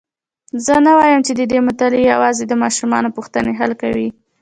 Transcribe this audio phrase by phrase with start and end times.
[0.65, 4.07] زه نه وایم چې ددې مطالعه یوازي د ماشومانو پوښتني حل کوي.